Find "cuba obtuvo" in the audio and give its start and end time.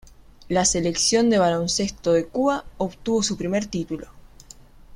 2.25-3.21